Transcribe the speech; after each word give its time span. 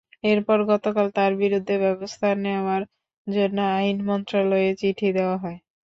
এরপর 0.25 0.57
গতকাল 0.69 1.07
তাঁর 1.15 1.31
বিরুদ্ধে 1.41 1.75
ব্যবস্থা 1.83 2.27
নেওয়ার 2.43 2.81
জন্য 3.27 3.57
আইন 3.75 3.97
মন্ত্রণালয়ে 4.07 4.69
চিঠি 4.81 5.07
দেওয়া 5.17 5.37
হয়। 5.43 5.57